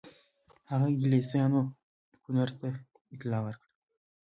هغه 0.69 0.85
انګلیسیانو 0.91 1.61
ګورنر 2.23 2.49
ته 2.59 2.69
اطلاع 3.13 3.41
ورکړه. 3.43 3.69